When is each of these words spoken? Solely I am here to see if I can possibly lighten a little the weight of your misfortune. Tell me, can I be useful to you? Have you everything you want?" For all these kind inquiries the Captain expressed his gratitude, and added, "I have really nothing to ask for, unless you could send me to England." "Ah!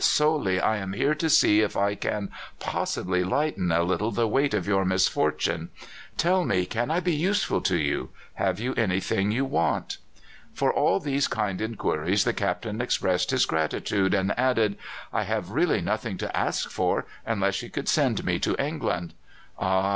Solely 0.03 0.59
I 0.59 0.77
am 0.77 0.93
here 0.93 1.13
to 1.13 1.29
see 1.29 1.61
if 1.61 1.77
I 1.77 1.93
can 1.93 2.31
possibly 2.59 3.23
lighten 3.23 3.71
a 3.71 3.83
little 3.83 4.09
the 4.09 4.27
weight 4.27 4.55
of 4.55 4.65
your 4.67 4.83
misfortune. 4.83 5.69
Tell 6.17 6.43
me, 6.43 6.65
can 6.65 6.89
I 6.89 6.99
be 6.99 7.13
useful 7.13 7.61
to 7.61 7.77
you? 7.77 8.09
Have 8.33 8.59
you 8.59 8.73
everything 8.77 9.29
you 9.29 9.45
want?" 9.45 9.99
For 10.55 10.73
all 10.73 10.99
these 10.99 11.27
kind 11.27 11.61
inquiries 11.61 12.23
the 12.23 12.33
Captain 12.33 12.81
expressed 12.81 13.29
his 13.29 13.45
gratitude, 13.45 14.15
and 14.15 14.33
added, 14.39 14.75
"I 15.13 15.21
have 15.25 15.51
really 15.51 15.81
nothing 15.81 16.17
to 16.17 16.35
ask 16.35 16.71
for, 16.71 17.05
unless 17.23 17.61
you 17.61 17.69
could 17.69 17.87
send 17.87 18.25
me 18.25 18.39
to 18.39 18.59
England." 18.59 19.13
"Ah! 19.59 19.89